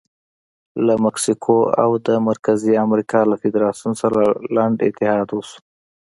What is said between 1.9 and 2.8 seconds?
د مرکزي